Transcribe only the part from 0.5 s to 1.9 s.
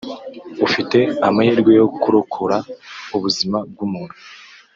ufite amahirwe yo